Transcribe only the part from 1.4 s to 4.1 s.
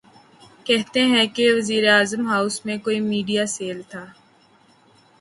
وزیراعظم ہاؤس میں کوئی میڈیا سیل تھا۔